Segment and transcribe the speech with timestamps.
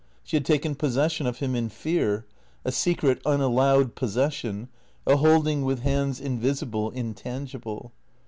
[0.23, 2.25] She had taken posses sion of him in fear,
[2.65, 4.67] a secret, unallowed possession,
[5.05, 7.91] a holding with hands invisible, intangible.